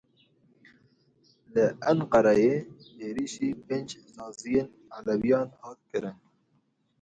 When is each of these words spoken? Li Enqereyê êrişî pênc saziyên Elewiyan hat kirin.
Li 1.53 1.65
Enqereyê 1.91 2.55
êrişî 3.05 3.49
pênc 3.65 3.89
saziyên 4.15 4.67
Elewiyan 4.97 5.47
hat 5.61 5.79
kirin. 5.89 6.17